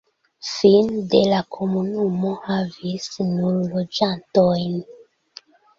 Fine 0.51 1.03
de 1.11 1.21
la 1.33 1.41
komunumo 1.57 2.33
havis 2.49 3.07
nur 3.31 3.63
loĝantojn. 3.77 4.85